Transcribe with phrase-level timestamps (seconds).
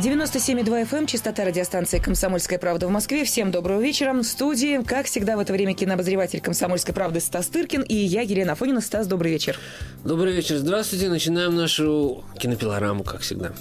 [0.00, 3.22] 97,2 FM, эм, частота радиостанции «Комсомольская правда» в Москве.
[3.22, 4.12] Всем доброго вечера.
[4.12, 8.52] В студии, как всегда, в это время кинообозреватель «Комсомольской правды» Стас Тыркин и я, Елена
[8.54, 8.80] Афонина.
[8.80, 9.56] Стас, добрый вечер.
[10.02, 10.56] Добрый вечер.
[10.56, 11.08] Здравствуйте.
[11.08, 13.52] Начинаем нашу кинопилораму, как всегда.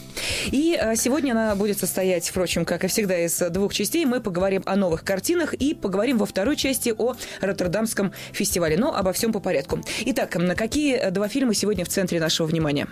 [0.48, 4.04] И а, сегодня она будет состоять, впрочем, как и всегда, из двух частей.
[4.06, 8.76] Мы поговорим о новых картинах и поговорим во второй части о Роттердамском фестивале.
[8.76, 9.82] Но обо всем по порядку.
[10.08, 12.88] Итак, на какие два фильма сегодня в центре нашего внимания?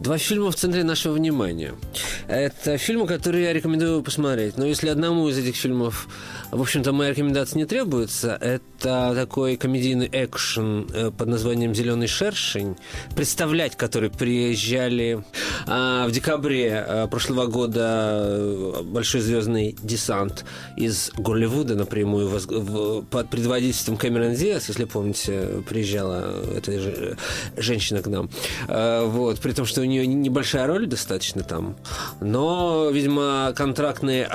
[0.00, 1.74] Два фильма в центре нашего внимания.
[2.28, 4.56] Это фильмы, которые я рекомендую посмотреть.
[4.56, 6.08] Но если одному из этих фильмов,
[6.50, 12.76] в общем-то, моя рекомендация не требуется, это такой комедийный экшен э, под названием «Зеленый шершень»,
[13.14, 15.24] представлять который приезжали
[15.66, 20.44] а, в декабре а, прошлого года э, большой звездный десант
[20.76, 27.16] из Голливуда напрямую в, в, под предводительством Кэмерон Диас, если помните, приезжала эта
[27.56, 28.28] женщина к нам.
[28.66, 31.76] А, вот, при том, что у нее небольшая роль достаточно там,
[32.20, 34.28] но, видимо, контрактные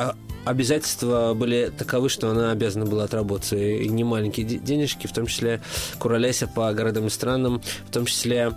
[0.45, 5.61] обязательства были таковы, что она обязана была отработать и немаленькие денежки, в том числе
[5.99, 8.53] кураляся по городам и странам, в том числе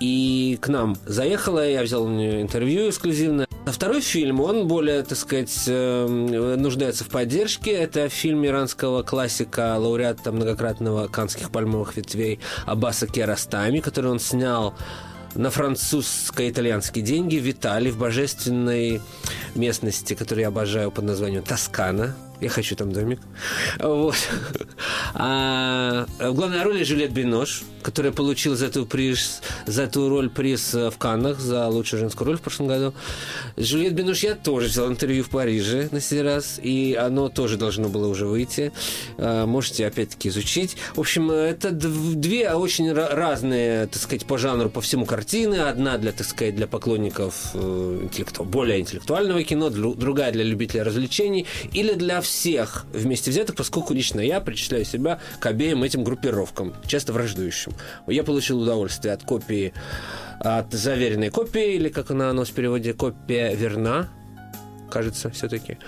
[0.00, 3.46] и к нам заехала, я взял у нее интервью эксклюзивное.
[3.66, 6.26] А второй фильм, он более, так сказать, эм,
[6.62, 7.72] нуждается в поддержке.
[7.72, 14.74] Это фильм иранского классика, лауреата многократного канских пальмовых ветвей Аббаса Керастами, который он снял
[15.36, 19.00] на французско-итальянские деньги Виталий в божественной
[19.54, 22.14] местности, которую я обожаю под названием Тоскана.
[22.40, 23.20] Я хочу там домик.
[23.78, 24.16] Вот.
[25.14, 30.74] А, в главной роли Жюлет Бинош, которая получила за эту, приз, за эту роль приз
[30.74, 32.94] в Каннах за лучшую женскую роль в прошлом году.
[33.56, 37.88] Жюлет Бинош я тоже взял интервью в Париже на сей раз, и оно тоже должно
[37.88, 38.72] было уже выйти.
[39.16, 40.76] А, можете опять-таки изучить.
[40.94, 45.54] В общем, это две очень разные, так сказать, по жанру, по всему картины.
[45.54, 48.44] Одна для, так сказать, для поклонников э, интеллекту...
[48.44, 54.40] более интеллектуального кино, другая для любителей развлечений или для всех вместе взятых, поскольку лично я
[54.40, 57.72] причисляю себя к обеим этим группировкам, часто враждующим.
[58.06, 59.72] Я получил удовольствие от копии,
[60.40, 64.08] от заверенной копии, или как она у нас в переводе, копия верна,
[64.90, 65.78] кажется, все-таки.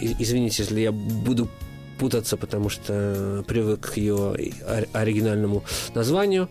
[0.00, 1.48] Извините, если я буду
[1.98, 4.34] путаться, потому что привык к ее
[4.92, 5.64] оригинальному
[5.94, 6.48] названию.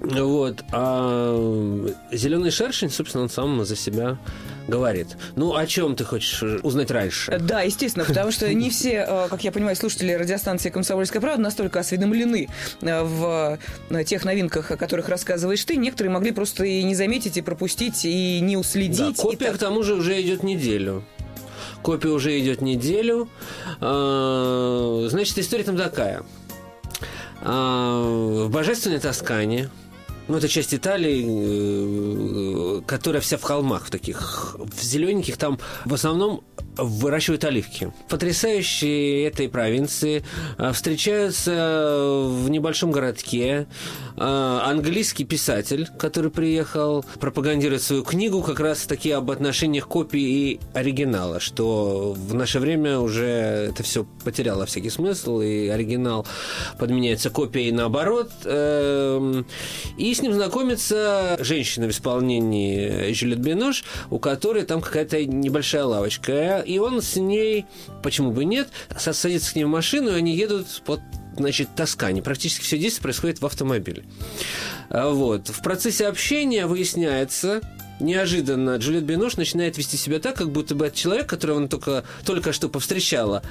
[0.00, 0.62] Вот.
[0.72, 4.18] А зеленый шершень, собственно, он сам за себя
[4.68, 5.08] говорит.
[5.36, 7.38] Ну, о чем ты хочешь узнать раньше?
[7.38, 11.80] Да, естественно, потому что не все, э, как я понимаю, слушатели радиостанции «Комсомольская правда» настолько
[11.80, 12.48] осведомлены
[12.80, 13.58] э, в
[13.90, 15.76] э, тех новинках, о которых рассказываешь ты.
[15.76, 19.16] Некоторые могли просто и не заметить, и пропустить, и не уследить.
[19.16, 19.56] Да, копия, так...
[19.56, 21.04] к тому же, уже идет неделю.
[21.82, 23.28] Копия уже идет неделю.
[23.80, 26.22] А, значит, история там такая.
[27.42, 29.68] А, в «Божественной Тоскане»
[30.28, 31.24] Ну, это часть Италии,
[32.78, 34.56] э, которая вся в холмах в таких.
[34.58, 36.44] В зелененьких там в основном
[36.76, 37.92] выращивают оливки.
[38.08, 40.24] Потрясающие этой провинции
[40.58, 43.66] э, встречаются в небольшом городке
[44.16, 50.60] э, английский писатель, который приехал пропагандировать свою книгу как раз таки об отношениях копии и
[50.72, 53.26] оригинала, что в наше время уже
[53.70, 56.26] это все потеряло всякий смысл, и оригинал
[56.78, 58.30] подменяется копией наоборот.
[58.44, 59.46] Эм,
[59.96, 66.61] и с ним знакомится женщина в исполнении Жюлет Бинош, у которой там какая-то небольшая лавочка
[66.62, 67.66] и он с ней,
[68.02, 71.00] почему бы нет, садится к ней в машину, и они едут под
[71.36, 72.22] значит, Тоскане.
[72.22, 74.04] Практически все действие происходит в автомобиле.
[74.90, 75.48] А вот.
[75.48, 77.60] В процессе общения выясняется,
[78.00, 82.04] неожиданно Джульет Бинош начинает вести себя так, как будто бы это человек, которого она только,
[82.24, 83.42] только что повстречала,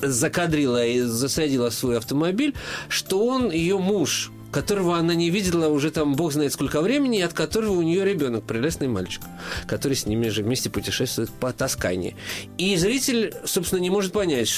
[0.00, 2.54] закадрила и засадила свой автомобиль,
[2.88, 7.22] что он ее муж, которого она не видела уже там бог знает сколько времени, и
[7.22, 9.22] от которого у нее ребенок, прелестный мальчик,
[9.66, 12.16] который с ними же вместе путешествует по Тоскане.
[12.58, 14.52] И зритель, собственно, не может понять,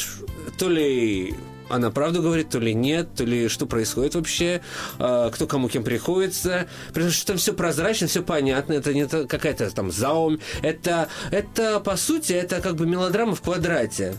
[0.59, 1.34] то ли
[1.68, 4.62] она правду говорит, то ли нет, то ли что происходит вообще,
[4.98, 6.66] а, кто кому кем приходится.
[6.89, 10.39] Потому что там все прозрачно, все понятно, это не какая-то там заум.
[10.62, 14.15] Это, это, по сути, это как бы мелодрама в квадрате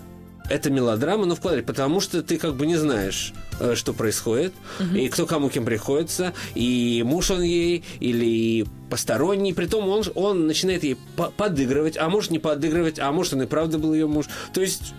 [0.50, 4.54] это мелодрама, но в квадрате, потому что ты как бы не знаешь, э, что происходит,
[4.80, 4.96] угу.
[4.96, 10.84] и кто кому кем приходится, и муж он ей, или посторонний, притом он, он начинает
[10.84, 10.98] ей
[11.38, 14.25] подыгрывать, а может не подыгрывать, а может он и правда был ее муж.
[14.54, 14.94] То есть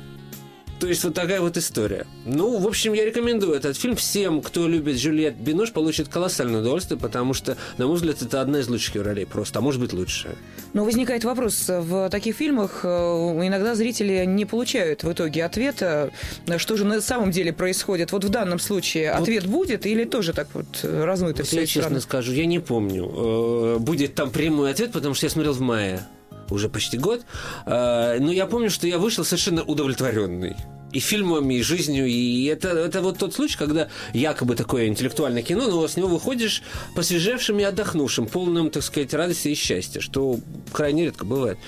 [0.81, 2.07] То есть вот такая вот история.
[2.25, 6.99] Ну, в общем, я рекомендую этот фильм всем, кто любит Жюльет Бинош, получит колоссальное удовольствие,
[6.99, 10.37] потому что, на мой взгляд, это одна из лучших ролей просто, а может быть лучшая.
[10.73, 16.13] Но возникает вопрос, в таких фильмах э, иногда зрители не получают в итоге ответа,
[16.57, 18.13] что же на самом деле происходит.
[18.13, 21.61] Вот в данном случае вот, ответ будет или тоже так вот размыто все?
[21.61, 23.05] Я честно скажу, я не помню.
[23.05, 26.07] Э, будет там прямой ответ, потому что я смотрел в мае
[26.51, 27.23] уже почти год.
[27.67, 30.57] А, но я помню, что я вышел совершенно удовлетворенный
[30.93, 32.07] и фильмами, и жизнью.
[32.07, 36.63] И это, это вот тот случай, когда якобы такое интеллектуальное кино, но с него выходишь
[36.95, 40.39] посвежевшим и отдохнувшим, полным, так сказать, радости и счастья, что
[40.73, 41.59] крайне редко бывает.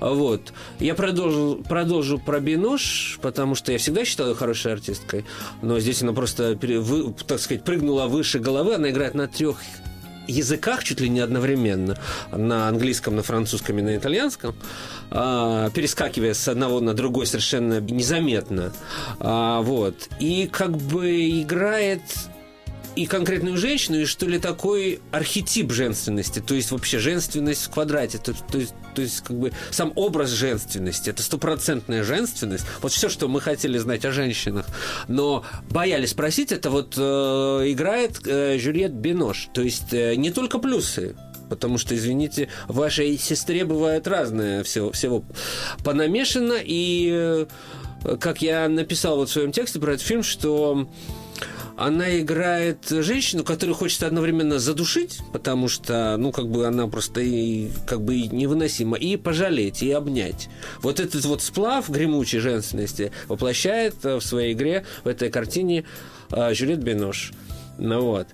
[0.00, 0.52] Вот.
[0.78, 5.24] Я продолжу, продолжу про Бинош, потому что я всегда считал ее хорошей артисткой,
[5.62, 6.58] но здесь она просто,
[7.26, 9.58] так сказать, прыгнула выше головы, она играет на трех
[10.30, 11.98] языках чуть ли не одновременно,
[12.32, 14.54] на английском, на французском и на итальянском,
[15.10, 18.72] а, перескакивая с одного на другой совершенно незаметно.
[19.18, 20.08] А, вот.
[20.18, 22.02] И как бы играет
[22.96, 28.18] и конкретную женщину, и что ли такой архетип женственности, то есть вообще женственность в квадрате,
[28.18, 33.08] то, то, есть, то есть как бы сам образ женственности, это стопроцентная женственность, вот все,
[33.08, 34.66] что мы хотели знать о женщинах,
[35.08, 40.58] но боялись спросить, это вот э, играет э, Жюльет Бинош, то есть э, не только
[40.58, 41.16] плюсы,
[41.48, 45.24] потому что, извините, вашей сестре бывает разное всего, всего.
[45.82, 47.46] Понамешано, и э,
[48.20, 50.86] как я написал вот в своем тексте про этот фильм, что
[51.80, 57.70] она играет женщину, которую хочется одновременно задушить, потому что, ну, как бы она просто и,
[57.86, 60.50] как бы невыносима, и пожалеть, и обнять.
[60.82, 65.84] Вот этот вот сплав гремучей женственности воплощает в своей игре, в этой картине
[66.30, 67.32] э, Жюлет Бенош.
[67.78, 68.28] Ну вот.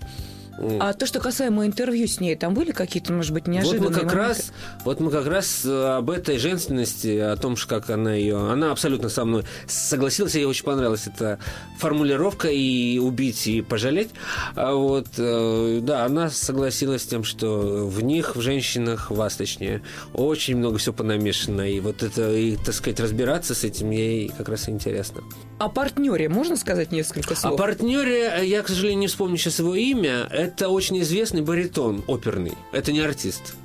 [0.80, 3.94] А то, что касаемо интервью с ней, там были какие-то, может быть, неожиданные вот мы
[3.94, 4.28] как моменты?
[4.28, 4.52] раз,
[4.84, 8.36] Вот мы как раз э, об этой женственности, о том, как она ее...
[8.36, 11.38] Она абсолютно со мной согласилась, ей очень понравилась эта
[11.78, 14.10] формулировка и убить, и пожалеть.
[14.54, 19.82] А вот, э, да, она согласилась с тем, что в них, в женщинах, вас точнее,
[20.14, 21.70] очень много всего понамешано.
[21.70, 25.22] И вот это, и, так сказать, разбираться с этим ей как раз интересно.
[25.58, 27.54] О партнере можно сказать несколько слов?
[27.54, 30.28] О партнере, я, к сожалению, не вспомню сейчас его имя.
[30.46, 32.52] Это очень известный баритон оперный.
[32.70, 33.56] Это не артист.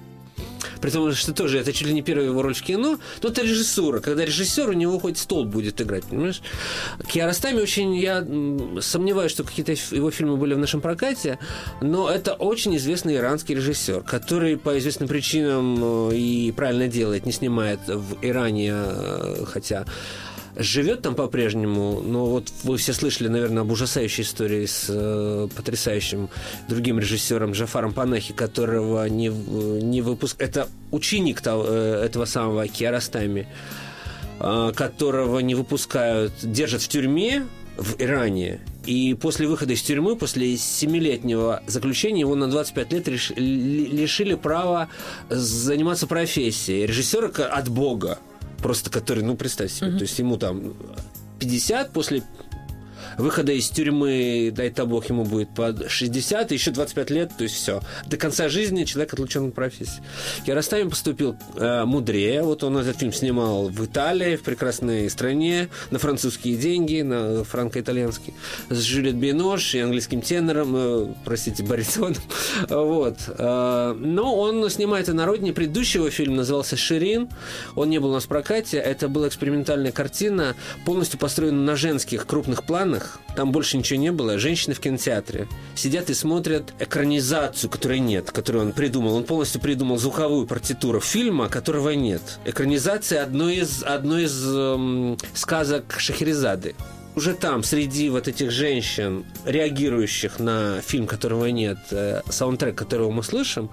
[0.82, 3.44] При том, что тоже это чуть ли не первая его роль в кино, но это
[3.44, 4.00] режиссура.
[4.00, 6.42] Когда режиссер, у него хоть стол будет играть, понимаешь?
[7.08, 8.26] Киаростами очень, я
[8.82, 11.38] сомневаюсь, что какие-то его фильмы были в нашем прокате,
[11.82, 17.32] но это очень известный иранский режиссер, который по известным причинам э, и правильно делает, не
[17.32, 19.86] снимает в Иране, э, хотя
[20.56, 26.30] живет там по-прежнему, но вот вы все слышали, наверное, об ужасающей истории с э, потрясающим
[26.68, 30.36] другим режиссером Джафаром Панахи, которого не, не выпуск...
[30.40, 33.48] Это ученик того, э, этого самого Киаростами,
[34.40, 37.44] э, которого не выпускают, держат в тюрьме
[37.78, 38.60] в Иране.
[38.86, 44.90] И после выхода из тюрьмы, после семилетнего заключения, его на 25 лет лишили права
[45.30, 46.86] заниматься профессией.
[46.86, 48.18] Режиссера от Бога
[48.62, 49.98] просто который, ну, представь себе, uh-huh.
[49.98, 50.74] то есть ему там
[51.40, 52.24] 50 после
[53.18, 57.44] выхода из тюрьмы, дай то бог, ему будет под 60, и еще 25 лет, то
[57.44, 57.82] есть все.
[58.08, 60.02] До конца жизни человек отлучен от профессии.
[60.46, 62.42] Киаростами поступил э, мудрее.
[62.44, 68.36] Вот он этот фильм снимал в Италии, в прекрасной стране, на французские деньги, на франко-итальянские,
[68.70, 72.22] с Жюлет Бинош и английским тенором, э, простите, баритоном.
[72.70, 73.18] вот.
[73.28, 75.54] Э, но он снимает и на родине.
[75.54, 77.30] Предыдущего фильм назывался «Ширин».
[77.76, 78.78] Он не был у нас в прокате.
[78.78, 80.56] Это была экспериментальная картина,
[80.86, 85.48] полностью построена на женских крупных планах, экранах, там больше ничего не было, женщины в кинотеатре
[85.76, 89.16] сидят и смотрят экранизацию, которой нет, которую он придумал.
[89.16, 92.22] Он полностью придумал звуковую партитуру фильма, которого нет.
[92.46, 96.76] Экранизация одной из, одной из эм, сказок Шахерезады
[97.14, 103.22] уже там, среди вот этих женщин, реагирующих на фильм, которого нет, э, саундтрек, которого мы
[103.22, 103.70] слышим,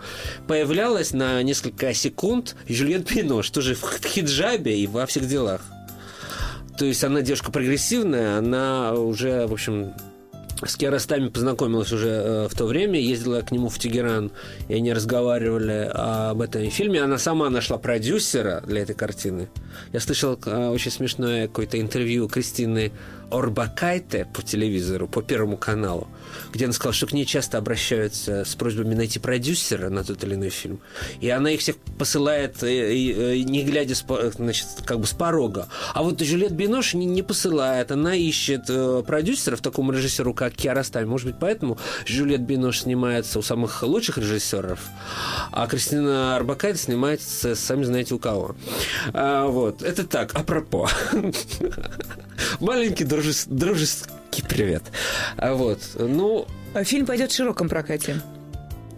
[0.48, 5.62] появлялась на несколько секунд Жюльет Пинош, тоже в хиджабе и во всех делах.
[6.78, 9.92] То есть она девушка прогрессивная, она уже, в общем,
[10.64, 14.30] с Киаростами познакомилась уже э, в то время, ездила к нему в Тегеран,
[14.68, 17.02] и они разговаривали об этом фильме.
[17.02, 19.48] Она сама нашла продюсера для этой картины.
[19.92, 22.92] Я слышал э, очень смешное какое-то интервью Кристины
[23.30, 26.08] Орбакайте по телевизору, по Первому каналу,
[26.52, 30.34] где она сказала, что к ней часто обращаются с просьбами найти продюсера на тот или
[30.34, 30.80] иной фильм.
[31.20, 35.68] И она их всех посылает, э, не глядя, значит, как бы с порога.
[35.92, 37.90] А вот Жюлет Бинош не, не посылает.
[37.90, 41.04] Она ищет э, продюсера в таком режиссеру, как Киаростами.
[41.04, 44.80] Может быть, поэтому Жюлет Бинош снимается у самых лучших режиссеров,
[45.52, 48.56] а Кристина Арбакайте снимается, сами знаете, у кого.
[49.12, 49.82] А, вот.
[49.82, 50.88] Это так, апропо.
[52.60, 54.82] Маленький дружес- дружеский привет.
[55.36, 55.80] А Вот.
[55.98, 56.46] Ну,
[56.84, 58.20] Фильм пойдет в широком прокате.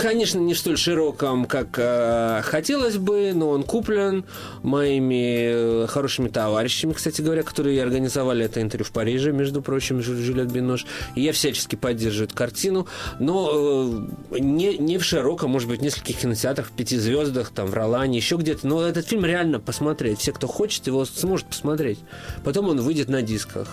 [0.00, 4.24] Конечно, не столь широком, как э, хотелось бы, но он куплен
[4.62, 10.16] моими э, хорошими товарищами, кстати говоря, которые организовали это интервью в Париже, между прочим, Жю-
[10.16, 10.86] Жюлет Бинош.
[11.16, 12.86] И я всячески поддерживаю эту картину,
[13.18, 17.66] но э, не, не в широком, может быть, в нескольких кинотеатрах, в пяти звездах, там,
[17.66, 18.66] в Ролане, еще где-то.
[18.66, 20.20] Но этот фильм реально посмотреть.
[20.20, 21.98] Все, кто хочет, его сможет посмотреть.
[22.42, 23.68] Потом он выйдет на дисках.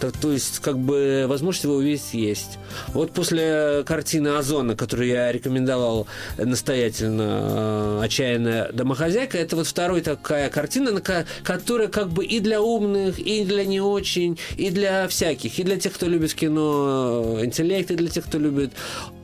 [0.00, 2.58] То, то есть, как бы, возможность его увидеть есть.
[2.88, 10.50] Вот после картины Озона, которую я рекомендовал настоятельно, э, «Отчаянная домохозяйка», это вот вторая такая
[10.50, 15.08] картина, на ко- которая как бы и для умных, и для не очень, и для
[15.08, 18.72] всяких, и для тех, кто любит кино, э, интеллект, и для тех, кто любит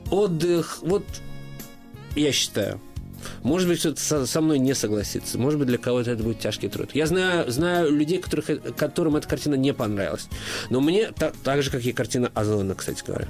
[0.09, 0.79] отдых.
[0.81, 1.03] Вот
[2.15, 2.79] я считаю.
[3.43, 5.37] Может быть, кто-то со, со мной не согласится.
[5.37, 6.89] Может быть, для кого-то это будет тяжкий труд.
[6.93, 10.27] Я знаю, знаю людей, которых, которым эта картина не понравилась.
[10.69, 13.27] Но мне, та- так же, как и картина Озона, кстати говоря.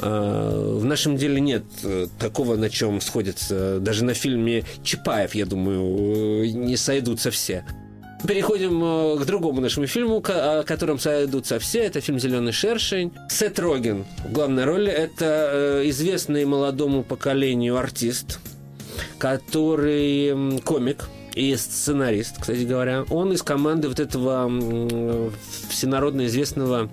[0.00, 3.78] Э, В нашем деле нет э, такого, на чем сходятся.
[3.80, 7.64] Даже на фильме Чапаев, я думаю, э, не сойдутся все.
[8.26, 11.80] Переходим э, к другому нашему фильму, о котором сойдутся все.
[11.80, 13.12] Это фильм «Зеленый шершень».
[13.28, 14.90] Сет Роген в главной роли.
[14.90, 18.38] Это известный молодому поколению артист,
[19.18, 23.04] который комик и сценарист, кстати говоря.
[23.10, 24.50] Он из команды вот этого
[25.68, 26.88] всенародно известного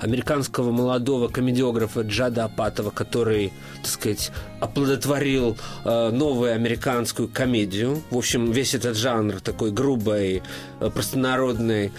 [0.00, 3.52] американского молодого комедиографа Джада Апатова, который,
[3.82, 8.02] так сказать, оплодотворил э, новую американскую комедию.
[8.10, 10.42] В общем, весь этот жанр такой грубой,
[10.80, 11.92] э, простонародной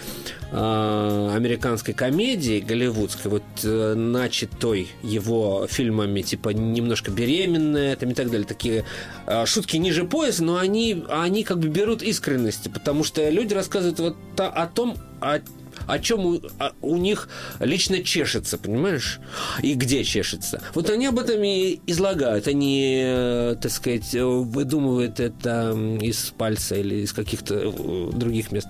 [0.50, 8.30] э, американской комедии голливудской, вот э, начатой его фильмами, типа «Немножко беременная», там и так
[8.30, 8.84] далее, такие
[9.26, 13.98] э, шутки ниже пояса, но они, они как бы берут искренности, потому что люди рассказывают
[14.00, 15.40] вот о том, о
[15.86, 17.28] о чем у, о- у них
[17.60, 19.20] лично чешется, понимаешь?
[19.62, 20.62] И где чешется.
[20.74, 22.48] Вот они об этом и излагают.
[22.48, 28.68] Они, э, так сказать, э, выдумывают это из пальца или из каких-то э, других мест.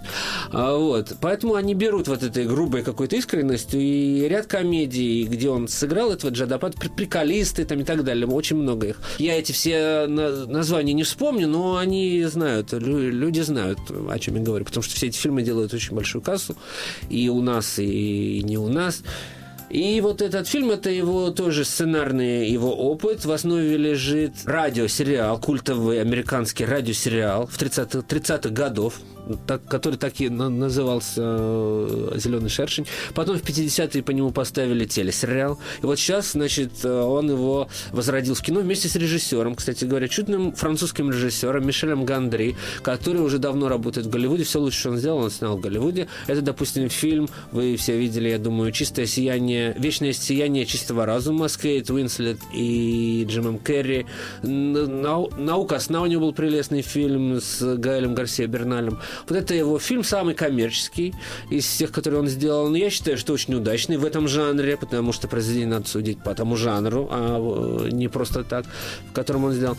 [0.53, 1.13] А, Вот.
[1.21, 6.31] Поэтому они берут вот этой грубой какой-то искренностью и ряд комедий, где он сыграл этого
[6.31, 8.27] Джадапад, при- приколисты там и так далее.
[8.27, 9.01] Очень много их.
[9.19, 14.37] Я эти все на- названия не вспомню, но они знают, лю- люди знают, о чем
[14.37, 16.57] я говорю, потому что все эти фильмы делают очень большую кассу
[17.09, 19.03] и у нас, и не у нас.
[19.71, 23.25] И вот этот фильм, это его тоже сценарный его опыт.
[23.25, 29.01] В основе лежит радиосериал, культовый американский радиосериал в 30-х 30 годов,
[29.47, 31.21] так, который так и на- назывался
[32.19, 32.87] «Зеленый шершень».
[33.15, 35.61] Потом в 50-е по нему поставили телесериал.
[35.83, 40.09] И вот сейчас, значит, э, он его возродил в кино вместе с режиссером, кстати говоря,
[40.09, 44.43] чудным французским режиссером Мишелем Гандри, который уже давно работает в Голливуде.
[44.43, 46.09] Все лучше, что он сделал, он снял в Голливуде.
[46.27, 51.57] Это, допустим, фильм, вы все видели, я думаю, «Чистое сияние», «Вечное сияние чистого разума» с
[51.57, 54.07] Кейт Уинслет и Джимом Керри.
[54.43, 58.99] Н- «Нау- «Наука сна» у него был прелестный фильм с Гаэлем Гарсия Берналем.
[59.29, 61.15] Вот это его фильм самый коммерческий
[61.51, 62.69] из всех, которые он сделал.
[62.69, 66.35] Но я считаю, что очень удачный в этом жанре, потому что произведение надо судить по
[66.35, 68.65] тому жанру, а э, не просто так,
[69.11, 69.77] в котором он сделан.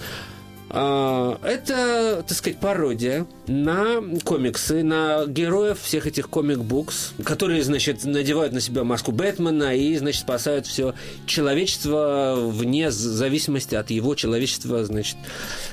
[0.73, 8.53] А, Это, так сказать, пародия на комиксы, на героев всех этих комик-букс, которые, значит, надевают
[8.53, 10.93] на себя маску Бэтмена и, значит, спасают все
[11.25, 15.17] человечество вне зависимости от его человечества, значит,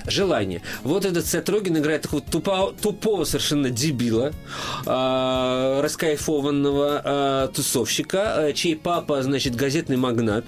[0.05, 0.63] желания.
[0.83, 4.33] Вот этот Сет Роген играет такого тупо- тупого совершенно дебила,
[4.85, 10.45] а, раскайфованного а, тусовщика, а, чей папа, значит, газетный магнат.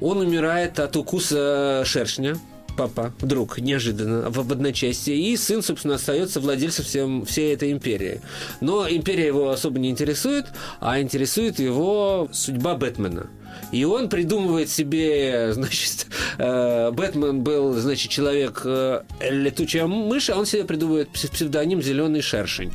[0.00, 2.38] Он умирает от укуса шершня
[2.76, 5.16] папа, друг, неожиданно, в, в одночасье.
[5.16, 8.20] И сын, собственно, остается владельцем всем, всей этой империи.
[8.60, 10.46] Но империя его особо не интересует,
[10.80, 13.28] а интересует его судьба Бэтмена.
[13.72, 16.06] И он придумывает себе, значит,
[16.38, 22.22] э, Бэтмен был, значит, человек э, летучая мышь, а он себе придумывает пс- псевдоним Зеленый
[22.22, 22.72] шершень.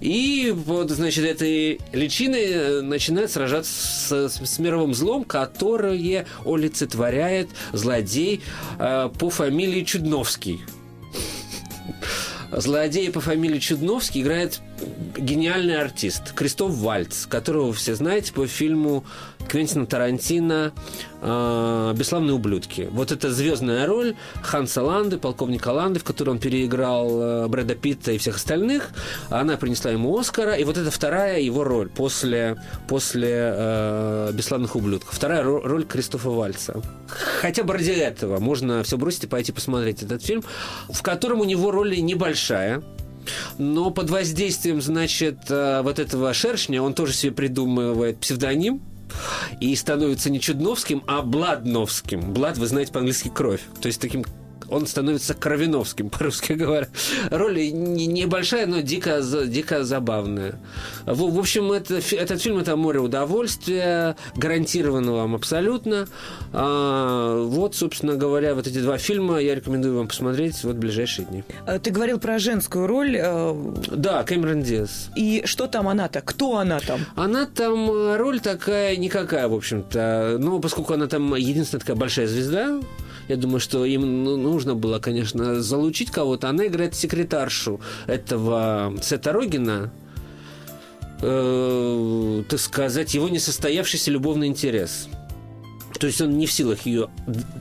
[0.00, 8.42] И вот, значит, этой личиной э, начинает сражаться с, с мировым злом, которое олицетворяет злодей
[8.78, 10.60] по фамилии Чудновский.
[12.52, 14.60] Злодей по фамилии Чудновский играет
[15.16, 19.04] гениальный артист Кристоф Вальц, которого вы все знаете по фильму
[19.50, 20.72] Квентина Тарантино
[21.20, 22.88] э, «Бесславные ублюдки».
[22.92, 28.12] Вот это звездная роль Ханса Ланды, полковника Ланды, в которой он переиграл э, Брэда Питта
[28.12, 28.90] и всех остальных.
[29.28, 35.12] Она принесла ему Оскара, и вот это вторая его роль после, после э, «Бесславных ублюдков».
[35.12, 36.80] Вторая ро- роль Кристофа Вальца.
[37.40, 40.44] Хотя бы ради этого можно все бросить и пойти посмотреть этот фильм,
[40.88, 42.84] в котором у него роль небольшая,
[43.58, 48.80] но под воздействием, значит, э, вот этого шершня он тоже себе придумывает псевдоним,
[49.60, 52.32] и становится не Чудновским, а Бладновским.
[52.32, 53.62] Блад, вы знаете по-английски кровь.
[53.80, 54.24] То есть таким
[54.70, 56.88] он становится Кровиновским, по-русски говоря.
[57.30, 60.60] Роль небольшая, но дико, дико забавная.
[61.06, 66.06] В, в общем, это, этот фильм– это море удовольствия, гарантированно вам абсолютно.
[66.52, 71.26] А, вот, собственно говоря, вот эти два фильма я рекомендую вам посмотреть вот в ближайшие
[71.26, 71.44] дни.
[71.66, 73.16] А, ты говорил про женскую роль.
[73.18, 73.54] Э,
[73.88, 75.10] да, Кэмерон Диас.
[75.16, 76.20] И что там она-то?
[76.20, 77.00] Кто она там?
[77.16, 80.36] Она там э, роль такая никакая, в общем-то.
[80.38, 82.80] Ну, поскольку она там единственная такая большая звезда,
[83.30, 86.48] я думаю, что им ну, нужно было, конечно, залучить кого-то.
[86.48, 89.92] Она играет секретаршу этого Сета Рогина,
[91.22, 95.08] э, так сказать, его несостоявшийся любовный интерес.
[96.00, 97.08] То есть он не в силах ее,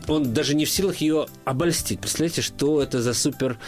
[0.08, 2.00] он даже не в силах ее обольстить.
[2.00, 3.60] Представляете, что это за супер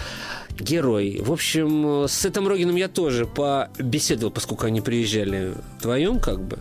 [0.59, 1.21] герой.
[1.23, 6.57] В общем, с Сетом Рогином я тоже побеседовал, поскольку они приезжали вдвоем, как бы.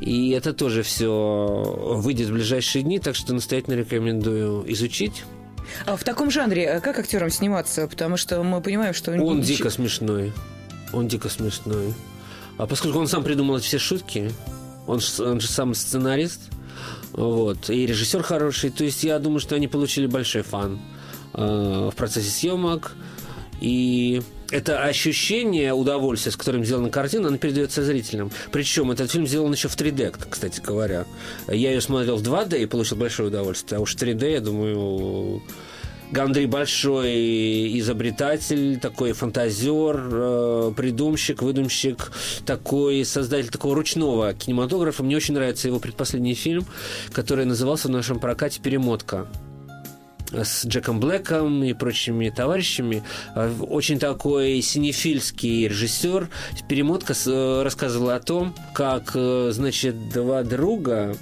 [0.00, 1.62] И это тоже все
[1.96, 5.24] выйдет в ближайшие дни, так что настоятельно рекомендую изучить.
[5.86, 7.86] А в таком жанре э, как актерам сниматься?
[7.88, 9.12] Потому что мы понимаем, что...
[9.12, 10.32] Он дико смешной.
[10.92, 11.94] Он дико смешной.
[12.56, 14.32] А поскольку он сам придумал все шутки,
[14.86, 16.40] он, он же сам сценарист,
[17.12, 20.80] вот, и режиссер хороший, то есть я думаю, что они получили большой фан
[21.34, 22.92] э, в процессе съемок.
[23.60, 28.30] И это ощущение удовольствия, с которым сделана картина, она передается зрителям.
[28.50, 31.04] Причем этот фильм сделан еще в 3D, кстати говоря.
[31.48, 33.78] Я ее смотрел в 2D и получил большое удовольствие.
[33.78, 35.42] А уж в 3D, я думаю,
[36.10, 42.10] Гандрей большой изобретатель, такой фантазер, э, придумщик, выдумщик,
[42.46, 45.02] такой создатель такого ручного кинематографа.
[45.02, 46.64] Мне очень нравится его предпоследний фильм,
[47.12, 49.26] который назывался в нашем прокате «Перемотка»
[50.32, 53.02] с Джеком Блэком и прочими товарищами.
[53.34, 56.28] А, очень такой синефильский режиссер.
[56.68, 61.16] Перемотка э, рассказывала о том, как, э, значит, два друга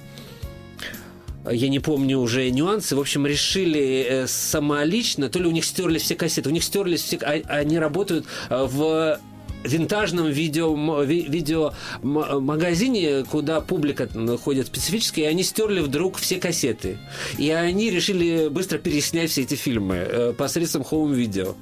[1.48, 5.98] я не помню уже нюансы, в общем, решили э, самолично, то ли у них стерли
[5.98, 9.20] все кассеты, у них стерлись все, а, они работают в
[9.66, 14.08] винтажном видео, магазине, куда публика
[14.42, 16.98] ходит специфически, и они стерли вдруг все кассеты.
[17.38, 21.54] И они решили быстро переснять все эти фильмы э, посредством хоум-видео.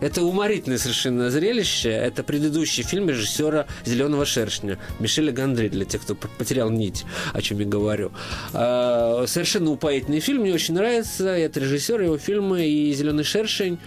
[0.00, 1.90] Это уморительное совершенно зрелище.
[1.90, 7.58] Это предыдущий фильм режиссера «Зеленого шершня» Мишеля Гандри, для тех, кто потерял нить, о чем
[7.58, 8.12] я говорю.
[8.52, 11.28] А, совершенно упоительный фильм, мне очень нравится.
[11.28, 13.78] Это режиссер, его фильмы и «Зеленый шершень».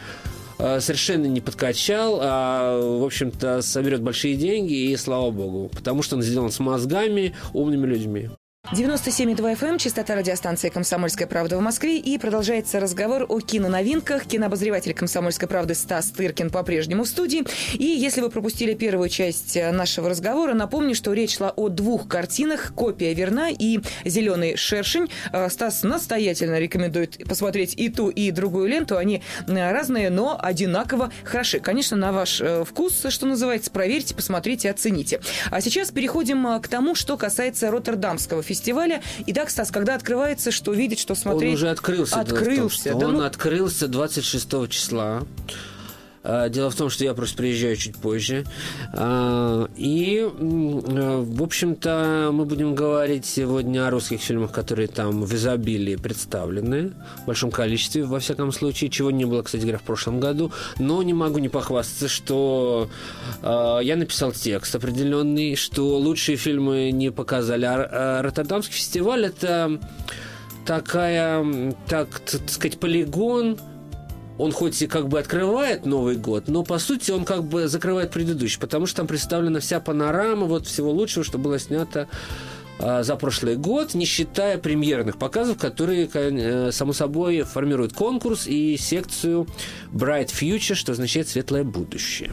[0.59, 6.17] Э, совершенно не подкачал, а, в общем-то, соберет большие деньги, и слава богу, потому что
[6.17, 8.29] он сделан с мозгами, умными людьми.
[8.65, 11.97] 97,2 FM, эм, частота радиостанции «Комсомольская правда» в Москве.
[11.97, 14.25] И продолжается разговор о киноновинках.
[14.25, 17.45] Кинообозреватель «Комсомольской правды» Стас Тыркин по-прежнему в студии.
[17.73, 22.07] И если вы пропустили первую часть э, нашего разговора, напомню, что речь шла о двух
[22.09, 25.09] картинах «Копия верна» и «Зеленый шершень».
[25.31, 28.97] Э, Стас настоятельно рекомендует посмотреть и ту, и другую ленту.
[28.97, 31.59] Они э, разные, но одинаково хороши.
[31.59, 35.21] Конечно, на ваш вкус, что называется, проверьте, посмотрите, оцените.
[35.49, 39.01] А сейчас переходим к тому, что касается Роттердамского фестиваля фестиваля.
[39.27, 41.49] Итак, Стас, когда открывается, что видеть, что смотреть?
[41.49, 42.19] Он уже открылся.
[42.19, 42.91] Открылся.
[42.91, 43.23] Том, да, он ну...
[43.23, 45.23] открылся 26 числа.
[46.23, 48.45] А, дело в том, что я просто приезжаю чуть позже.
[48.93, 55.95] А, и, в общем-то, мы будем говорить сегодня о русских фильмах, которые там в изобилии
[55.95, 60.51] представлены, в большом количестве, во всяком случае, чего не было, кстати говоря, в прошлом году.
[60.77, 62.89] Но не могу не похвастаться, что
[63.41, 67.65] а, я написал текст определенный, что лучшие фильмы не показали.
[67.65, 69.79] А Роттердамский фестиваль– это
[70.65, 73.57] такая, так, так сказать, полигон–
[74.39, 78.09] он хоть и как бы открывает Новый год, но по сути он как бы закрывает
[78.09, 82.07] предыдущий, потому что там представлена вся панорама вот всего лучшего, что было снято
[82.79, 88.77] а, за прошлый год, не считая премьерных показов, которые, э, само собой, формируют конкурс и
[88.77, 89.45] секцию
[89.91, 92.31] Bright Future, что означает светлое будущее.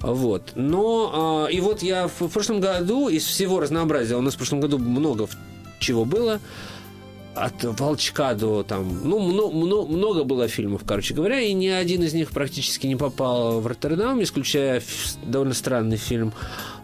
[0.00, 0.52] Вот.
[0.54, 4.60] Но, а, и вот я в прошлом году из всего разнообразия, у нас в прошлом
[4.60, 5.28] году много
[5.80, 6.38] чего было,
[7.40, 12.02] от Волчка до там, ну, много, много, много было фильмов, короче говоря, и ни один
[12.02, 14.82] из них практически не попал в Роттердам, исключая
[15.24, 16.32] довольно странный фильм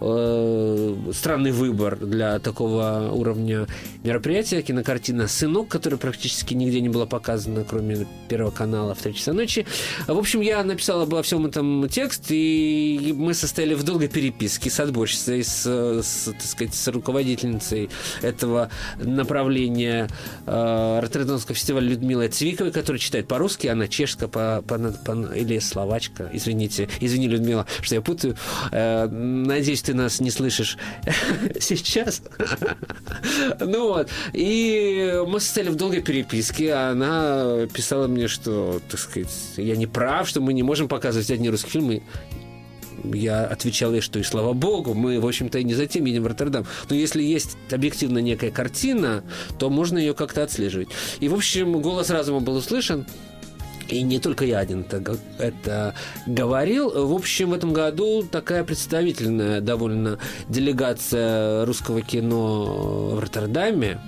[0.01, 3.67] э, странный выбор для такого уровня
[4.03, 4.63] мероприятия.
[4.63, 9.67] Кинокартина «Сынок», которая практически нигде не была показана, кроме Первого канала в 3 часа ночи.
[10.07, 14.81] В общем, я написал обо всем этом текст, и мы состояли в долгой переписке с
[14.81, 17.91] отборщицей, с, с, так сказать, с руководительницей
[18.23, 20.09] этого направления
[20.47, 26.31] э, Роттердамского фестиваля Людмилой Цвиковой, которая читает по-русски, она чешка по, по, по, или словачка.
[26.33, 28.37] Извините, извини, Людмила, что я путаю.
[28.73, 30.79] Э, надеюсь, ты нас не слышишь
[31.61, 32.23] сейчас.
[33.61, 34.09] ну вот.
[34.33, 36.73] И мы состояли в долгой переписке.
[36.73, 41.51] Она писала мне, что, так сказать, я не прав, что мы не можем показывать одни
[41.51, 42.03] русские фильмы
[43.13, 46.27] я отвечал ей, что и слава богу, мы, в общем-то, и не затем едем в
[46.27, 46.67] Роттердам.
[46.89, 49.23] Но если есть объективно некая картина,
[49.59, 50.89] то можно ее как-то отслеживать.
[51.21, 53.07] И, в общем, голос разума был услышан.
[53.89, 55.95] И не только я один это, это
[56.27, 57.07] говорил.
[57.07, 64.01] В общем, в этом году такая представительная довольно делегация русского кино в Роттердаме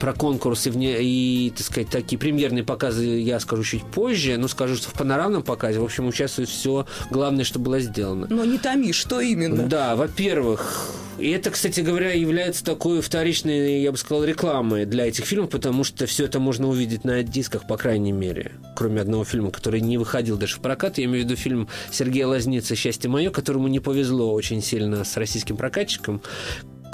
[0.00, 4.74] про конкурсы и, и, так сказать, такие премьерные показы я скажу чуть позже, но скажу,
[4.74, 8.26] что в панорамном показе, в общем, участвует все главное, что было сделано.
[8.30, 9.64] Но не томи, что именно?
[9.64, 15.26] Да, во-первых, и это, кстати говоря, является такой вторичной, я бы сказал, рекламой для этих
[15.26, 19.50] фильмов, потому что все это можно увидеть на дисках, по крайней мере, кроме одного фильма,
[19.50, 20.96] который не выходил даже в прокат.
[20.96, 25.18] Я имею в виду фильм Сергея Лазницы «Счастье мое», которому не повезло очень сильно с
[25.18, 26.22] российским прокатчиком,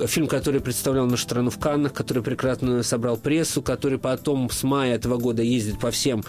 [0.06, 4.94] фильм, который представлял нашу страну в Каннах, который прекрасно собрал прессу, который потом с мая
[4.94, 6.22] этого года ездит по всем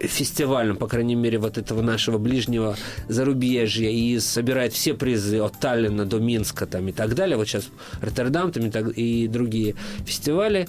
[0.00, 2.76] фестивалям, по крайней мере, вот этого нашего ближнего
[3.08, 7.36] зарубежья и собирает все призы от Таллина до Минска там, и так далее.
[7.36, 7.68] Вот сейчас
[8.00, 10.68] Роттердам там, и, так, и другие фестивали.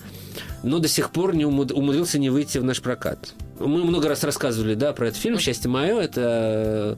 [0.62, 3.34] Но до сих пор не умудрился не выйти в наш прокат.
[3.60, 5.99] Мы много раз рассказывали да, про этот фильм «Счастье мое».
[5.99, 6.97] Это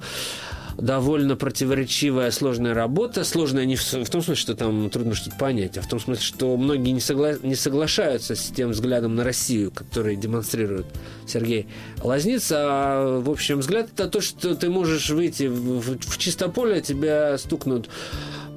[0.77, 3.23] довольно противоречивая, сложная работа.
[3.23, 6.23] Сложная не в, в том смысле, что там трудно что-то понять, а в том смысле,
[6.23, 10.85] что многие не, согла не соглашаются с тем взглядом на Россию, который демонстрирует
[11.27, 11.67] Сергей
[12.03, 12.51] Лазниц.
[12.53, 17.38] А, в общем, взгляд это то, что ты можешь выйти в, в, в чистополе, тебя
[17.38, 17.89] стукнут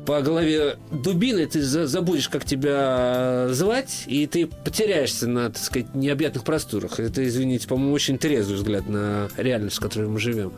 [0.09, 6.45] по голове дубиной, ты забудешь, как тебя звать, и ты потеряешься на, так сказать, необъятных
[6.45, 6.99] просторах.
[6.99, 10.55] Это, извините, по-моему, очень трезвый взгляд на реальность, в которой мы живем.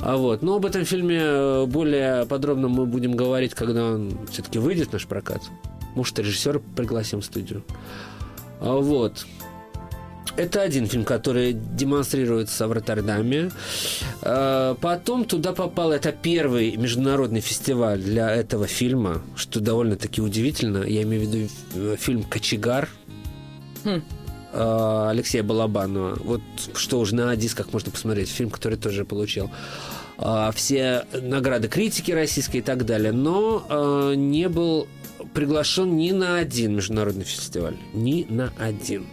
[0.00, 0.42] А вот.
[0.42, 4.92] Но об этом фильме э, более подробно мы будем говорить, когда он все-таки выйдет в
[4.94, 5.40] наш прокат.
[5.94, 7.62] Может, режиссера пригласим в студию.
[8.60, 9.24] А вот.
[10.36, 13.50] Это один фильм, который демонстрируется в Роттердаме.
[14.22, 20.84] А, потом туда попал, это первый международный фестиваль для этого фильма, что довольно-таки удивительно.
[20.84, 22.88] Я имею в виду э, фильм «Кочегар».
[23.84, 24.02] Хм.
[24.52, 26.16] А, Алексея Балабанова.
[26.22, 26.42] Вот
[26.74, 28.28] что уже на дисках можно посмотреть.
[28.28, 29.50] Фильм, который тоже получил
[30.52, 33.10] все награды критики российской и так далее.
[33.10, 34.86] Но не был
[35.34, 37.76] приглашен ни на один международный фестиваль.
[37.92, 39.06] Ни на один.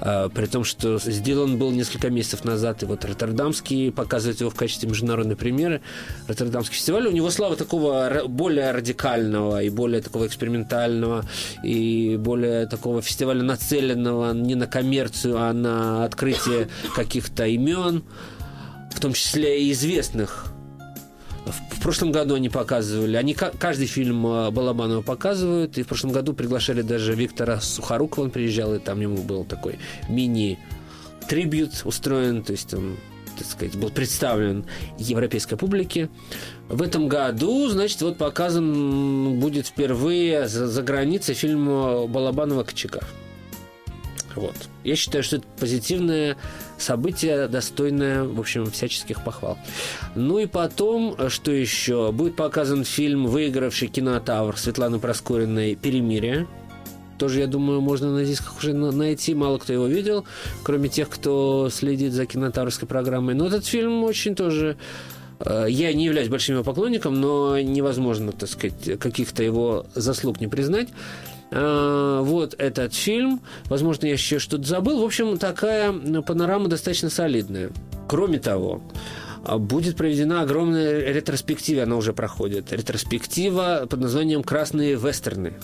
[0.00, 4.54] А, при том, что сделан был несколько месяцев назад, и вот Роттердамский показывает его в
[4.54, 5.80] качестве международной премьеры.
[6.26, 11.24] Роттердамский фестиваль, у него слава такого более радикального и более такого экспериментального,
[11.62, 18.02] и более такого фестиваля нацеленного не на коммерцию, а на открытие каких-то имен,
[18.94, 20.47] в том числе и известных
[21.52, 26.32] в прошлом году они показывали, они каждый фильм э, Балабанова показывают, и в прошлом году
[26.32, 32.74] приглашали даже Виктора Сухорукова, он приезжал, и там ему был такой мини-трибют устроен, то есть
[32.74, 32.96] он
[33.36, 34.64] так сказать, был представлен
[34.98, 36.08] европейской публике.
[36.68, 41.66] В этом году, значит, вот показан будет впервые за, за границей фильм
[42.10, 43.04] Балабанова «Кочегар».
[44.38, 44.54] Вот.
[44.84, 46.36] Я считаю, что это позитивное
[46.78, 49.58] событие, достойное, в общем, всяческих похвал.
[50.14, 52.12] Ну и потом, что еще?
[52.12, 56.46] Будет показан фильм, выигравший кинотавр Светланы Проскориной «Перемирие».
[57.18, 59.34] Тоже, я думаю, можно на дисках уже найти.
[59.34, 60.24] Мало кто его видел,
[60.62, 63.34] кроме тех, кто следит за кинотаврской программой.
[63.34, 64.76] Но этот фильм очень тоже
[65.40, 70.46] э, я не являюсь большим его поклонником, но невозможно, так сказать, каких-то его заслуг не
[70.46, 70.90] признать.
[71.50, 73.40] А, вот этот фильм.
[73.66, 75.00] Возможно, я еще что-то забыл.
[75.00, 77.70] В общем, такая панорама достаточно солидная.
[78.08, 78.82] Кроме того,
[79.44, 82.72] а, будет проведена огромная ретроспектива, она уже проходит.
[82.72, 85.54] Ретроспектива под названием «Красные вестерны».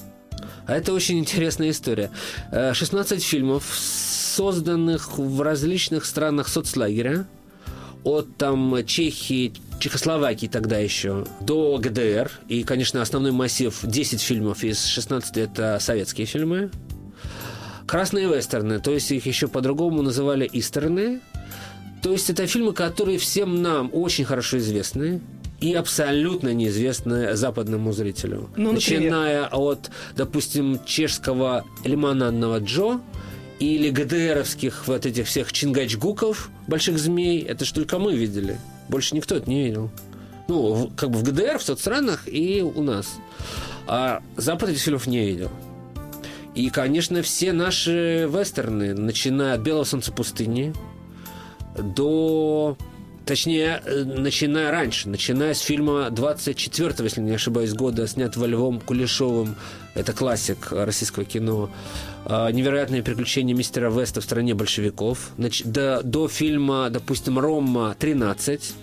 [0.67, 2.11] А это очень интересная история.
[2.51, 7.27] 16 э, фильмов, созданных в различных странах соцлагеря,
[8.05, 12.31] от там Чехии, Чехословакии тогда еще, до ГДР.
[12.49, 16.71] И, конечно, основной массив 10 фильмов из 16 это советские фильмы.
[17.87, 21.21] Красные вестерны, то есть их еще по-другому называли истерны.
[22.03, 25.21] То есть это фильмы, которые всем нам очень хорошо известны
[25.61, 28.51] и абсолютно неизвестны западному зрителю.
[28.57, 33.01] Ну, Начиная от, допустим, чешского лимонадного Джо
[33.59, 38.59] или ГДРовских вот этих всех чингачгуков, больших змей, это ж только мы видели.
[38.89, 39.91] Больше никто это не видел.
[40.49, 43.17] Ну, как бы в ГДР, в соцстранах и у нас.
[43.87, 45.51] А Запад этих фильмов не видел.
[46.55, 50.73] И, конечно, все наши вестерны, начиная от «Белого солнца пустыни»
[51.77, 52.77] до
[53.27, 58.81] Точнее, э, начиная раньше, начиная с фильма 24-го, если не ошибаюсь, года, снят во Львом
[58.81, 59.57] Кулешовым,
[59.95, 61.71] это классик российского кино,
[62.27, 68.75] а, «Невероятные приключения мистера Веста в стране большевиков», до, до фильма, допустим, «Рома 13»,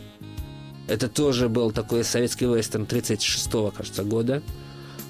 [0.88, 4.44] это тоже был такой советский вестерн 36-го, кажется, года.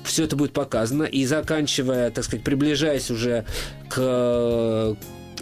[0.04, 1.04] Все это будет показано.
[1.04, 3.46] И заканчивая, так сказать, приближаясь уже
[3.90, 4.96] к э,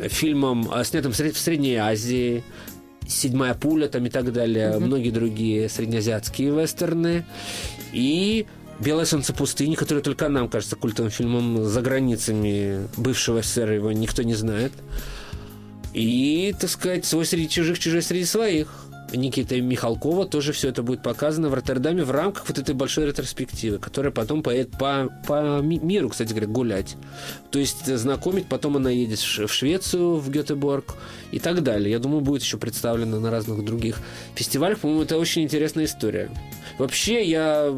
[0.08, 2.46] фильмам, э, снятым в Средней Азии,
[3.10, 4.80] «Седьмая пуля» там и так далее, mm-hmm.
[4.80, 7.26] многие другие среднеазиатские вестерны.
[7.92, 8.46] И
[8.80, 14.24] «Белое солнце пустыни», которое только нам кажется культовым фильмом за границами бывшего СССР, его никто
[14.24, 14.72] не знает.
[15.94, 18.89] И, так сказать, свой среди чужих, чужой среди своих.
[19.14, 23.80] Никита Михалкова тоже все это будет показано в Роттердаме в рамках вот этой большой ретроспективы,
[23.80, 26.96] которая потом поедет по, по миру, кстати говоря, гулять.
[27.52, 30.96] То есть знакомить, потом она едет в Швецию, в Гетеборг
[31.32, 31.92] и так далее.
[31.92, 33.98] Я думаю, будет еще представлено на разных других
[34.36, 34.80] фестивалях.
[34.80, 36.30] По-моему, это очень интересная история.
[36.78, 37.74] Вообще, я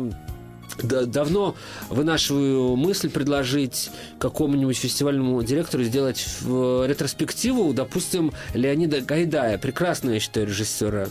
[0.81, 1.55] давно
[1.89, 11.07] вынашиваю мысль предложить какому-нибудь фестивальному директору сделать ретроспективу, допустим, Леонида Гайдая, прекрасного, я считаю, режиссера,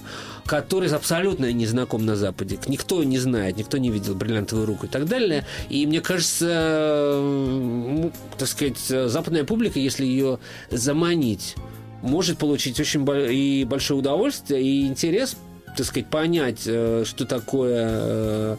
[0.47, 2.59] который абсолютно не знаком на Западе.
[2.67, 5.47] Никто не знает, никто не видел «Бриллиантовую руку» и так далее.
[5.69, 10.39] И мне кажется, ну, так сказать, западная публика, если ее
[10.71, 11.55] заманить,
[12.03, 15.37] может получить очень и большое удовольствие и интерес,
[15.77, 18.57] так сказать, понять, э, что такое э,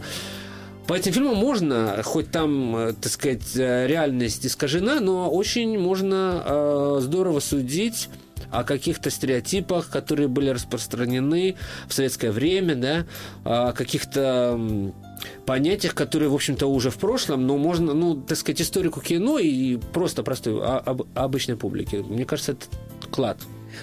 [0.91, 6.43] по этим фильмам можно, хоть там, э, так сказать, э, реальность искажена, но очень можно
[6.45, 8.09] э, здорово судить
[8.49, 11.55] о каких-то стереотипах, которые были распространены
[11.87, 13.05] в советское время, да,
[13.45, 14.59] о каких-то
[15.45, 19.77] понятиях, которые, в общем-то, уже в прошлом, но можно, ну, так сказать, историку кино и
[19.77, 22.03] просто простой, а, об, обычной публике.
[22.03, 22.65] Мне кажется, это
[23.09, 23.37] клад.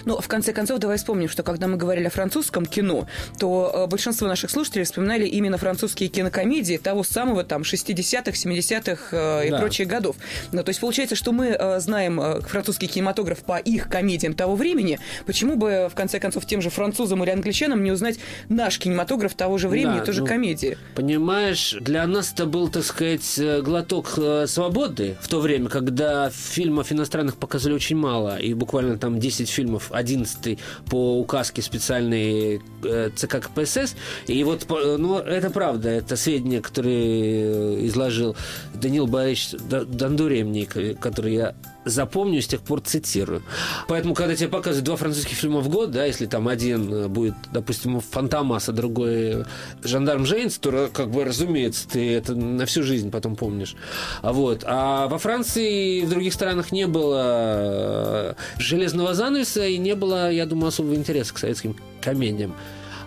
[0.05, 3.07] Но, в конце концов, давай вспомним, что когда мы говорили о французском кино,
[3.39, 9.47] то э, большинство наших слушателей вспоминали именно французские кинокомедии того самого там 60-х, 70-х э,
[9.47, 9.59] и да.
[9.59, 10.15] прочих годов.
[10.51, 14.99] Ну, то есть получается, что мы э, знаем французский кинематограф по их комедиям того времени,
[15.25, 19.57] почему бы, в конце концов, тем же французам или англичанам не узнать наш кинематограф того
[19.57, 20.77] же времени, да, тоже ну, комедии?
[20.95, 27.37] Понимаешь, для нас это был, так сказать, глоток свободы в то время, когда фильмов иностранных
[27.37, 33.95] показывали очень мало, и буквально там 10 фильмов 11 по указке специальной э, ЦК КПСС.
[34.27, 38.35] И вот, ну, это правда, это сведения, которые изложил
[38.73, 41.55] Данил Борисович Дондуремник, который я
[41.89, 43.43] запомню, с тех пор цитирую.
[43.87, 47.35] Поэтому, когда тебе показывают два французских фильма в год, да, если там один э, будет,
[47.51, 49.45] допустим, Фантомас, а другой
[49.83, 53.75] Жандарм Джейнс, то, как бы, разумеется, ты это на всю жизнь потом помнишь.
[54.21, 54.63] А вот.
[54.65, 60.31] А во Франции и в других странах не было э, железного занавеса и не было,
[60.31, 62.55] я думаю, особого интереса к советским комедиям.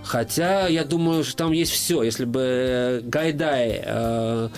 [0.05, 2.03] Хотя, я думаю, что там есть все.
[2.03, 4.49] Если бы Гайдай э,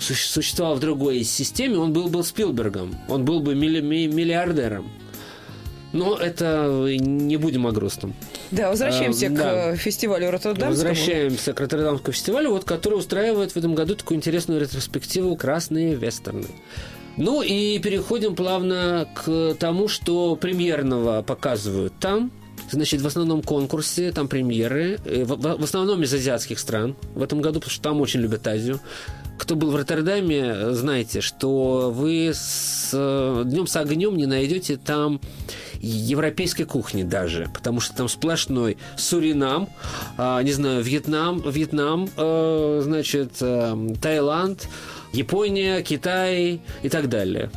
[0.00, 4.90] существовал в другой системе, он был бы Спилбергом, он был бы миллиардером.
[5.92, 8.14] Но это не будем о грустном.
[8.52, 9.76] Да, возвращаемся а, к да.
[9.76, 10.70] фестивалю Роттердамскому.
[10.70, 16.46] Возвращаемся к Роттердамскому фестивалю, вот, который устраивает в этом году такую интересную ретроспективу «Красные вестерны».
[17.16, 22.30] Ну и переходим плавно к тому, что премьерного показывают там.
[22.70, 27.60] Значит, в основном конкурсе, там премьеры, э, в, основном из азиатских стран в этом году,
[27.60, 28.80] потому что там очень любят Азию
[29.40, 35.18] кто был в Роттердаме, знаете, что вы с э, днем с огнем не найдете там
[35.80, 39.68] европейской кухни даже, потому что там сплошной Суринам,
[40.18, 44.68] э, не знаю, Вьетнам, Вьетнам, э, значит, э, Таиланд,
[45.12, 47.50] Япония, Китай и так далее.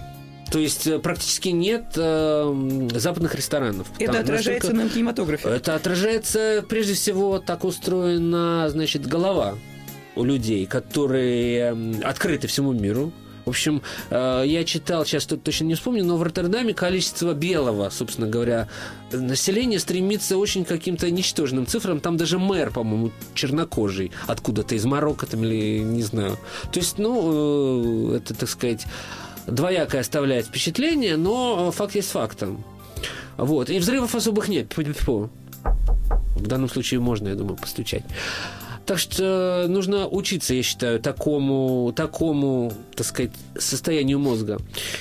[0.54, 3.88] То есть э, практически нет э, западных ресторанов.
[3.98, 4.84] Это Там отражается настолько...
[4.84, 5.50] на кинематографе.
[5.50, 9.56] Это отражается, прежде всего, так устроена, значит, голова
[10.16, 13.12] у людей, которые открыты всему миру.
[13.46, 17.90] В общем, э, я читал, сейчас тут точно не вспомню, но в Роттердаме количество белого,
[17.90, 18.70] собственно говоря,
[19.12, 22.00] населения стремится очень к каким-то ничтожным цифрам.
[22.00, 26.38] Там даже мэр, по-моему, чернокожий, откуда-то из Марокко там или не знаю.
[26.72, 28.86] То есть, ну, э, это, так сказать,
[29.48, 32.64] двоякое оставляет впечатление, но факт есть фактом.
[33.38, 33.70] Вот.
[33.70, 34.74] И взрывов особых нет.
[34.76, 38.04] В данном случае можно, я думаю, постучать.
[38.86, 44.60] Так что нужно учиться, я считаю, такому, такому, так сказать, состоянию мозга.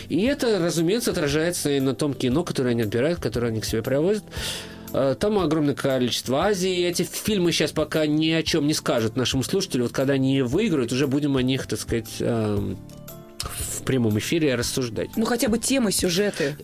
[0.08, 3.82] И это, разумеется, отражается и на том кино, которое они отбирают, которое они к себе
[3.82, 4.22] привозят.
[4.92, 6.84] Э, там огромное количество Азии.
[6.84, 9.84] Эти фильмы сейчас пока ни о чем не скажут нашему слушателю.
[9.84, 12.78] Вот когда они выиграют, уже будем о них, так сказать, эм,
[13.82, 15.10] в прямом эфире рассуждать.
[15.16, 16.56] Ну, хотя бы темы, сюжеты.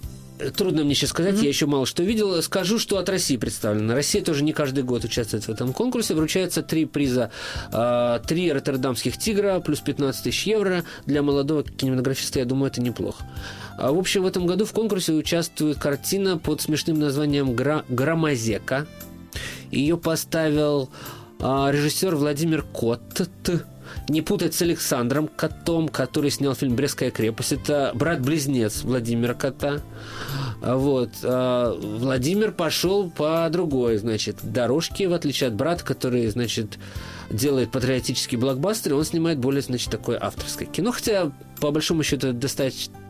[0.57, 1.43] Трудно мне сейчас сказать, mm-hmm.
[1.43, 2.41] я еще мало что видел.
[2.43, 3.95] Скажу, что от России представлено.
[3.95, 6.15] Россия тоже не каждый год участвует в этом конкурсе.
[6.15, 7.33] Вручается три приза.
[7.73, 10.85] Э, три роттердамских «Тигра» плюс 15 тысяч евро.
[11.07, 13.25] Для молодого кинематографиста, я думаю, это неплохо.
[13.79, 18.87] А, в общем, в этом году в конкурсе участвует картина под смешным названием «Гра- «Громозека».
[19.73, 20.89] Ее поставил
[21.41, 23.29] э, режиссер Владимир Котт
[24.09, 27.53] не путать с Александром Котом, который снял фильм «Брестская крепость».
[27.53, 29.81] Это брат-близнец Владимира Кота.
[30.61, 31.11] Вот.
[31.23, 36.79] А Владимир пошел по другой, значит, дорожке, в отличие от брата, который, значит,
[37.31, 40.93] делает патриотические блокбастеры, он снимает более, значит, такое авторское кино.
[40.93, 42.39] Хотя, по большому счету, это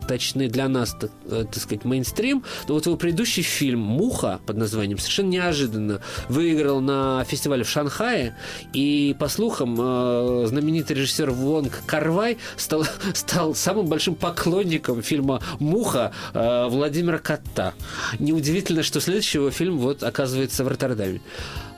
[0.09, 2.43] достаточно для нас, так, э, так сказать, мейнстрим.
[2.67, 8.35] Но вот его предыдущий фильм «Муха» под названием совершенно неожиданно выиграл на фестивале в Шанхае.
[8.73, 16.11] И, по слухам, э, знаменитый режиссер Вонг Карвай стал, стал самым большим поклонником фильма «Муха»
[16.33, 17.73] э, Владимира Кота.
[18.17, 21.21] Неудивительно, что следующий его фильм вот оказывается в Роттердаме.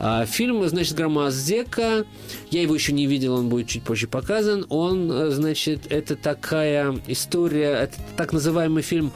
[0.04, 2.06] А фильм, значит, Громоздека,
[2.50, 4.66] я его еще не видел, он будет чуть позже показан.
[4.70, 9.12] Он, значит, это такая история, это так называемый фильм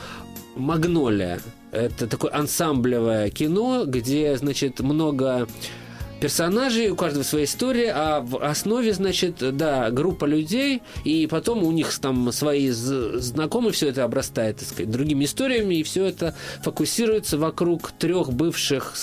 [0.55, 1.39] «Магнолия».
[1.71, 5.47] Это такое ансамблевое кино, где, значит, много
[6.21, 11.71] персонажей, у каждого своя история, а в основе, значит, да, группа людей, и потом у
[11.71, 17.39] них там свои знакомые, все это обрастает, так сказать, другими историями, и все это фокусируется
[17.39, 18.93] вокруг трех бывших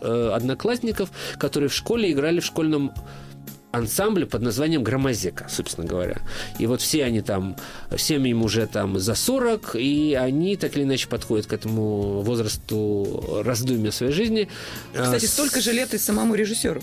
[0.00, 2.92] э, одноклассников, которые в школе играли в школьном
[3.72, 6.18] ансамбле под названием «Громозека», собственно говоря.
[6.58, 7.56] И вот все они там,
[7.94, 13.42] всем им уже там за 40, и они так или иначе подходят к этому возрасту
[13.44, 14.48] раздумья своей жизни.
[14.92, 16.82] Кстати, столько же лет и самому режиссеру.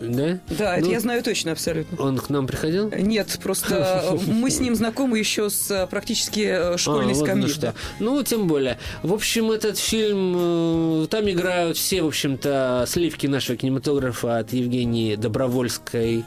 [0.00, 0.38] Да?
[0.48, 2.02] Да, это ну, я знаю точно абсолютно.
[2.02, 2.90] Он к нам приходил?
[2.90, 7.42] Нет, просто мы с ним знакомы еще с э, практически э, школьной а, скамьи.
[7.42, 7.74] Вот, ну, что.
[7.98, 8.78] ну, тем более.
[9.02, 15.16] В общем, этот фильм, э, там играют все, в общем-то, сливки нашего кинематографа от Евгении
[15.16, 16.24] Добровольской,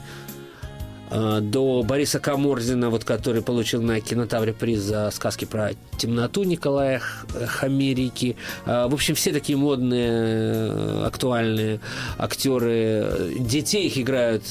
[1.10, 8.36] до Бориса Каморзина, вот, который получил на кинотавре приз за сказки про темноту Николая Хамерики.
[8.66, 11.80] Э, в общем, все такие модные, э, актуальные
[12.18, 13.34] актеры.
[13.38, 14.44] Детей их играют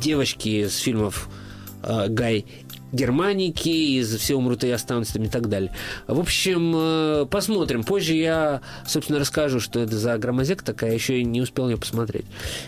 [0.00, 1.28] девочки из фильмов
[1.82, 2.46] Гай
[2.92, 5.72] Германики, из «Все умрут и останутся» и так далее.
[6.06, 7.84] В общем, э, посмотрим.
[7.84, 12.26] Позже я, собственно, расскажу, что это за громозек такая, еще и не успел ее посмотреть.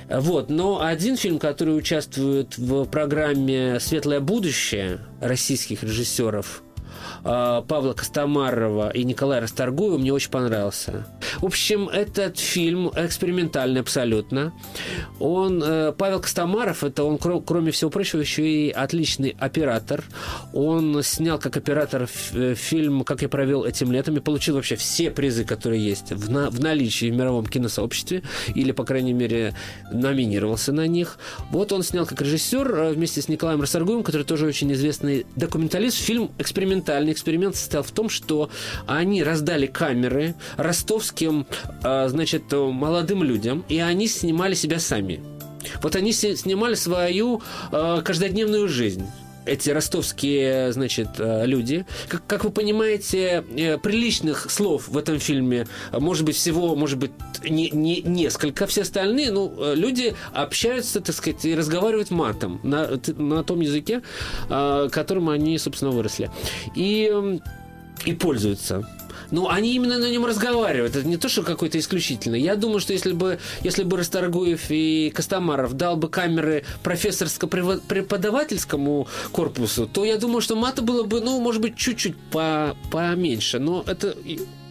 [0.08, 6.62] Вот, но один фильм, который участвует в программе «Светлое будущее» российских режиссеров–
[7.22, 11.06] Павла Костомарова и Николая Расторгуева мне очень понравился.
[11.40, 14.52] В общем, этот фильм экспериментальный абсолютно.
[15.18, 20.04] Он, э, Павел Костомаров, это он, кроме всего прочего, еще и отличный оператор.
[20.52, 25.10] Он снял как оператор э, фильм «Как я провел этим летом» и получил вообще все
[25.10, 28.22] призы, которые есть в, на, в наличии в мировом киносообществе,
[28.54, 29.54] или, по крайней мере,
[29.92, 31.18] номинировался на них.
[31.50, 35.96] Вот он снял как режиссер э, вместе с Николаем Расторгуевым, который тоже очень известный документалист,
[35.96, 38.50] фильм экспериментальный эксперимент состоял в том, что
[38.86, 41.46] они раздали камеры ростовским,
[41.82, 45.22] а, значит, молодым людям, и они снимали себя сами.
[45.82, 47.42] Вот они снимали свою
[47.72, 49.06] а, каждодневную жизнь
[49.46, 51.86] эти ростовские, значит, а, люди.
[52.08, 57.12] Как, как вы понимаете, э, приличных слов в этом фильме, может быть, всего, может быть,
[57.42, 58.66] не, не, несколько.
[58.66, 64.02] Все остальные, ну, э, люди общаются, так сказать, и разговаривают матом на, на том языке,
[64.48, 66.30] которым они, собственно, выросли.
[66.74, 67.40] И,
[68.04, 68.84] и пользуются.
[69.30, 70.96] Ну, они именно на нем разговаривают.
[70.96, 72.40] Это не то, что какой-то исключительный.
[72.40, 79.88] Я думаю, что если бы, если бы Расторгуев и Костомаров дал бы камеры профессорско-преподавательскому корпусу,
[79.92, 83.58] то я думаю, что мата было бы, ну, может быть, чуть-чуть по поменьше.
[83.58, 84.14] Но это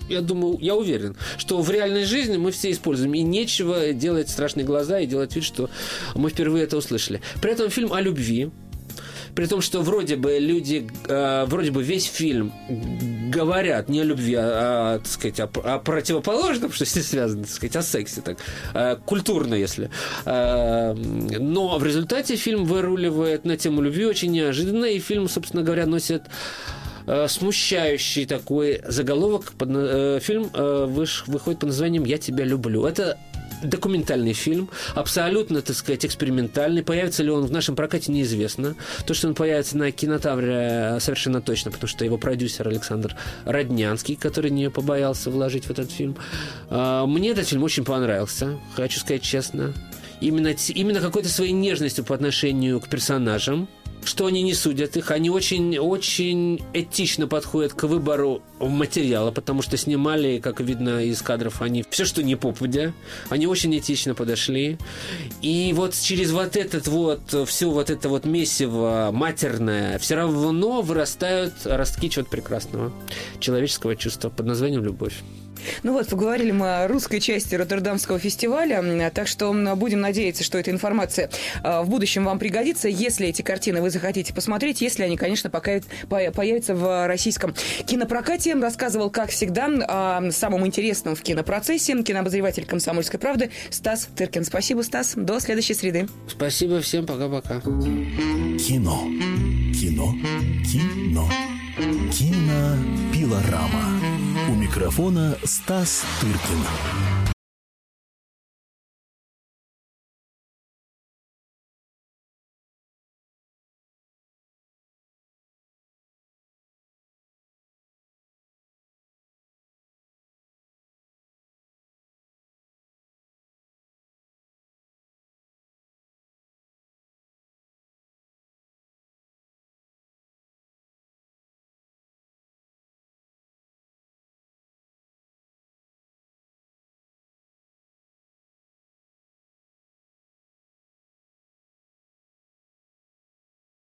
[0.09, 3.13] я думаю, я уверен, что в реальной жизни мы все используем.
[3.13, 5.69] И нечего делать страшные глаза и делать вид, что
[6.15, 7.21] мы впервые это услышали.
[7.41, 8.51] При этом фильм о любви,
[9.35, 12.53] при том, что вроде бы люди, э, вроде бы весь фильм
[13.31, 17.43] говорят не о любви, а, а так сказать, о, о противоположном, что с ней связано,
[17.43, 18.37] так сказать, о сексе, так,
[18.73, 19.89] э, культурно, если.
[20.25, 25.85] Э, но в результате фильм выруливает на тему любви очень неожиданно, и фильм, собственно говоря,
[25.85, 26.23] носит
[27.07, 29.53] э, смущающий такой заголовок.
[29.59, 32.85] Э, фильм э, выходит под названием «Я тебя люблю».
[32.85, 33.17] Это
[33.63, 36.83] документальный фильм, абсолютно, так сказать, экспериментальный.
[36.83, 38.75] Появится ли он в нашем прокате, неизвестно.
[39.05, 43.15] То, что он появится на кинотавре, совершенно точно, потому что его продюсер Александр
[43.45, 46.15] Роднянский, который не побоялся вложить в этот фильм.
[46.69, 49.73] А, мне этот фильм очень понравился, хочу сказать честно.
[50.21, 53.67] Именно, именно какой-то своей нежностью по отношению к персонажам,
[54.05, 59.77] что они не судят их, они очень, очень этично подходят к выбору материала, потому что
[59.77, 62.93] снимали, как видно из кадров, они все, что не попадя,
[63.29, 64.77] они очень этично подошли.
[65.41, 71.53] И вот через вот этот вот, все вот это вот месиво матерное, все равно вырастают
[71.65, 72.91] ростки чего-то прекрасного,
[73.39, 75.15] человеческого чувства под названием «любовь».
[75.83, 80.71] Ну вот, поговорили мы о русской части Роттердамского фестиваля, так что будем надеяться, что эта
[80.71, 81.29] информация
[81.63, 85.79] а, в будущем вам пригодится, если эти картины вы захотите посмотреть, если они, конечно, пока
[86.09, 87.55] появятся в российском
[87.85, 88.55] кинопрокате.
[88.55, 94.45] Рассказывал, как всегда, о самом интересном в кинопроцессе кинообозреватель «Комсомольской правды» Стас Тыркин.
[94.45, 95.13] Спасибо, Стас.
[95.15, 96.07] До следующей среды.
[96.27, 97.05] Спасибо всем.
[97.05, 97.59] Пока-пока.
[97.61, 99.07] Кино.
[99.73, 100.13] Кино.
[100.71, 101.29] Кино.
[102.11, 103.99] Кинопилорама.
[104.01, 104.12] У
[104.75, 107.22] микрофона Стас Тыркин.